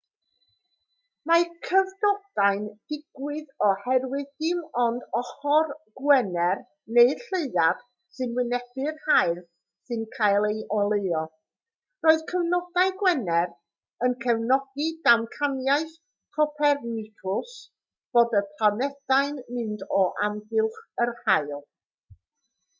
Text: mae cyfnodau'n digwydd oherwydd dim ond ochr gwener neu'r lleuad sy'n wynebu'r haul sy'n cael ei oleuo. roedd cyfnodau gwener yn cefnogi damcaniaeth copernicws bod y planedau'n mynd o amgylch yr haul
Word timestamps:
mae 1.29 1.43
cyfnodau'n 1.65 2.63
digwydd 2.93 3.51
oherwydd 3.65 4.31
dim 4.43 4.61
ond 4.83 5.03
ochr 5.19 5.69
gwener 6.01 6.63
neu'r 6.97 7.21
lleuad 7.35 7.83
sy'n 8.19 8.33
wynebu'r 8.39 8.97
haul 9.09 9.37
sy'n 9.91 10.07
cael 10.17 10.49
ei 10.49 10.63
oleuo. 10.79 11.21
roedd 12.07 12.25
cyfnodau 12.33 12.95
gwener 13.03 13.53
yn 14.09 14.17
cefnogi 14.27 14.89
damcaniaeth 15.09 15.95
copernicws 16.39 17.55
bod 18.19 18.37
y 18.43 18.45
planedau'n 18.57 19.39
mynd 19.59 19.87
o 20.03 20.03
amgylch 20.31 20.85
yr 21.07 21.17
haul 21.27 21.57